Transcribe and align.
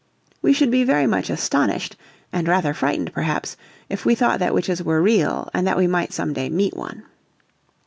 We 0.41 0.51
should 0.51 0.71
be 0.71 0.83
very 0.83 1.05
much 1.05 1.29
astonished, 1.29 1.95
and 2.33 2.47
rather 2.47 2.73
frightened 2.73 3.13
perhaps, 3.13 3.55
if 3.87 4.03
we 4.03 4.15
thought 4.15 4.39
that 4.39 4.55
witches 4.55 4.81
were 4.81 4.99
real, 4.99 5.51
and 5.53 5.67
that 5.67 5.77
we 5.77 5.85
might 5.85 6.11
some 6.11 6.33
day 6.33 6.49
meet 6.49 6.75
one. 6.75 7.03